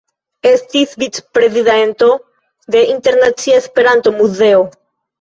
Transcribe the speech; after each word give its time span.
Estis 0.51 0.95
vicprezidento 1.03 2.09
de 2.79 2.83
Internacia 2.97 3.63
Esperanto-Muzeo. 3.67 4.69